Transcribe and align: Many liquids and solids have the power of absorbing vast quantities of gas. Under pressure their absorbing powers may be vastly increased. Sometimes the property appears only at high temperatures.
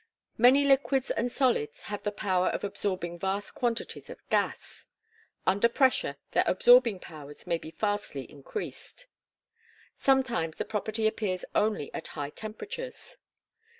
Many 0.39 0.65
liquids 0.65 1.11
and 1.11 1.31
solids 1.31 1.83
have 1.83 2.01
the 2.01 2.11
power 2.11 2.47
of 2.47 2.63
absorbing 2.63 3.19
vast 3.19 3.53
quantities 3.53 4.09
of 4.09 4.27
gas. 4.31 4.87
Under 5.45 5.69
pressure 5.69 6.17
their 6.31 6.43
absorbing 6.47 6.99
powers 6.99 7.45
may 7.45 7.59
be 7.59 7.69
vastly 7.69 8.23
increased. 8.23 9.05
Sometimes 9.93 10.57
the 10.57 10.65
property 10.65 11.05
appears 11.05 11.45
only 11.53 11.93
at 11.93 12.07
high 12.17 12.31
temperatures. 12.31 13.17